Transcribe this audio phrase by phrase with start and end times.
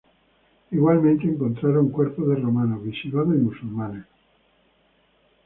[0.71, 4.03] Igualmente encontraron cuerpos de romanos, visigodos y musulmanes.